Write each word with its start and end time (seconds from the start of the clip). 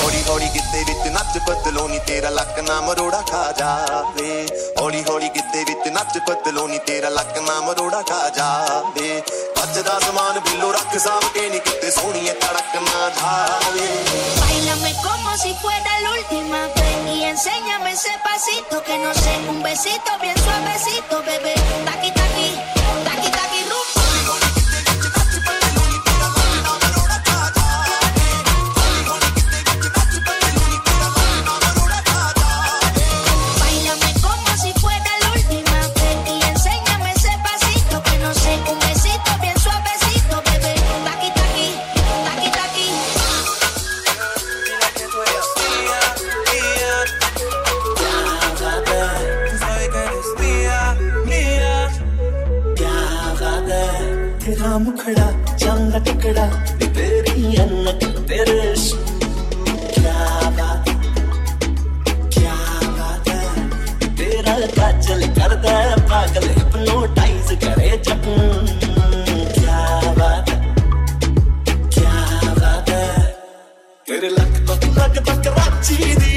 ਹੌਲੀ 0.00 0.48
ਗਿੱਤੇ 0.54 0.82
ਵਿੱਚ 0.84 1.06
ਨੱਚ 1.12 1.38
ਪਤਲੋਨੀ 1.46 1.98
ਤੇਰਾ 2.06 2.30
ਲੱਕ 2.30 2.58
ਨਾ 2.58 2.80
ਮਰੋੜਾ 2.80 3.20
ਖਾ 3.30 3.52
ਜਾਵੇ 3.58 4.46
ਹੌਲੀ 4.80 5.02
ਹੌਲੀ 5.08 5.28
ਗਿੱਤੇ 5.28 5.64
ਵਿੱਚ 5.64 5.88
ਨੱਚ 5.88 6.18
ਪਤਲੋਨੀ 6.28 6.78
ਤੇਰਾ 6.86 7.08
ਲੱਕ 7.08 7.38
ਨਾ 7.38 7.60
ਮਰੋੜਾ 7.60 8.02
ਖਾ 8.02 8.28
ਜਾਵੇ 8.28 9.18
ਅੱਜ 9.62 9.78
ਦਾ 9.78 9.98
ਸਮਾਨ 10.06 10.38
ਬਿੱਲੋ 10.40 10.72
ਰੱਖ 10.72 10.96
ਸਾਂਭ 10.98 11.24
ਕੇ 11.34 11.48
ਨੀ 11.48 11.58
ਕਿਤੇ 11.58 11.90
ਸੋਹਣੀਏ 11.90 12.32
ਤੜਕ 12.32 12.76
ਨਾ 12.76 13.08
ਜਾਵੇ 13.10 13.88
Bailame 14.40 14.92
como 15.02 15.32
si 15.40 15.50
fuera 15.62 15.94
la 16.04 16.10
última 16.12 16.60
vez 16.76 17.08
y 17.14 17.24
enséñame 17.24 17.90
ese 17.90 18.14
pasito 18.24 18.82
que 18.86 18.96
no 18.98 19.12
sé, 19.14 19.34
un 19.52 19.62
besito 19.62 20.12
bien 20.22 20.36
suavecito, 20.44 21.18
bebé. 21.28 21.54
तेरा 54.41 54.77
मुखड़ा 54.77 55.25
चंगा 55.55 55.99
टिकड़ा 55.99 56.45
तेरी 56.95 57.55
अन्नत 57.55 58.03
तेरे। 58.29 58.73
क्या 59.93 60.23
बात 60.57 60.89
क्या 62.35 62.57
बात 62.97 63.29
है? 63.29 63.43
तेरा 64.15 64.55
काजल 64.77 65.21
करदा 65.37 65.77
है, 65.77 65.95
पागल 66.09 66.49
हिप्नोटाइज 66.49 67.47
करे 67.63 67.89
है? 67.89 67.99
तेरे 74.07 74.29
लक 74.29 74.53
तक 74.67 74.83
लक 74.97 75.15
तक 75.27 75.47
राची 75.57 76.15
दी। 76.15 76.30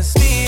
honesty 0.00 0.39